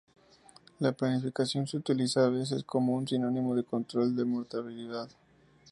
La 0.79 0.93
planificación 0.93 1.67
se 1.67 1.77
utiliza 1.77 2.25
a 2.25 2.29
veces 2.29 2.63
como 2.63 2.95
un 2.95 3.07
sinónimo 3.07 3.53
de 3.53 3.63
control 3.63 4.15
de 4.15 4.23
la 4.23 4.27
mortalidad. 4.29 5.09